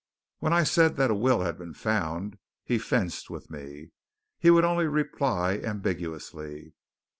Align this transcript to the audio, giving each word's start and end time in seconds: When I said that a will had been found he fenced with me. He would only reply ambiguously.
When 0.39 0.51
I 0.51 0.63
said 0.63 0.95
that 0.95 1.11
a 1.11 1.13
will 1.13 1.41
had 1.41 1.59
been 1.59 1.75
found 1.75 2.39
he 2.63 2.79
fenced 2.79 3.29
with 3.29 3.51
me. 3.51 3.91
He 4.39 4.49
would 4.49 4.65
only 4.65 4.87
reply 4.87 5.59
ambiguously. 5.63 6.73